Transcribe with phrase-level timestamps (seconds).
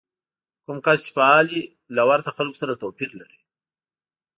[0.63, 1.63] کوم کس چې فعال وي
[1.95, 3.39] له ورته خلکو سره توپير لري.